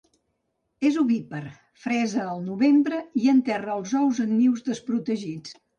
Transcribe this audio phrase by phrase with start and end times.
[0.89, 1.41] És ovípar,
[1.85, 5.61] fresa al novembre i enterra els ous en nius desprotegits.